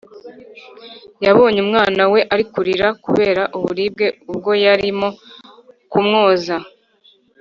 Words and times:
yabonye 1.25 1.59
umwana 1.65 2.03
we 2.13 2.19
ari 2.33 2.43
kurira 2.51 2.87
kubera 3.05 3.43
uburibwe 3.57 4.05
ubwo 4.31 4.51
yarimo 4.63 5.07
kumwoza 5.91 6.55